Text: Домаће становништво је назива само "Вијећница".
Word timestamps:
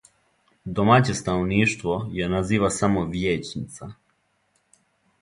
Домаће 0.79 1.15
становништво 1.19 1.99
је 2.21 2.31
назива 2.33 2.73
само 2.81 3.07
"Вијећница". 3.15 3.95